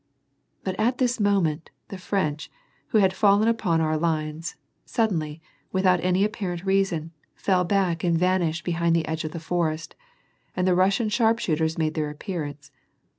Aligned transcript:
But 0.63 0.79
at 0.79 0.97
this 0.97 1.19
moment, 1.19 1.69
the 1.89 1.99
French, 1.99 2.49
who 2.87 2.97
had 2.97 3.13
fallen 3.13 3.47
upon 3.47 3.81
ou/ 3.81 3.99
lines, 3.99 4.55
suddenly, 4.83 5.43
without 5.71 6.03
any 6.03 6.23
apparent 6.23 6.65
reason, 6.65 7.11
fell 7.35 7.63
back 7.65 8.03
and 8.03 8.17
vanished 8.17 8.65
behind 8.65 8.95
the 8.95 9.07
edge 9.07 9.25
of 9.25 9.31
the 9.31 9.39
forest, 9.39 9.93
and 10.55 10.67
the 10.67 10.73
Russian 10.73 11.09
sl)ari> 11.09 11.39
shooters 11.39 11.77
made 11.77 11.93
their 11.93 12.09
appearance. 12.09 12.71